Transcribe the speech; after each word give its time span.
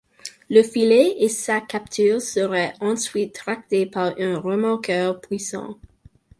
Le 0.49 0.63
filet 0.63 1.17
et 1.19 1.29
sa 1.29 1.61
capture 1.61 2.19
seraient 2.23 2.73
ensuite 2.81 3.33
tractés 3.35 3.85
par 3.85 4.15
un 4.17 4.39
remorqueur 4.39 5.21
puissant. 5.21 5.77